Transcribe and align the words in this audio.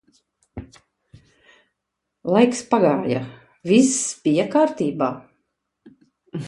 Laiks 2.37 2.63
pagāja, 2.73 3.21
viss 3.73 3.95
bija 4.27 4.49
kārtībā. 4.59 5.13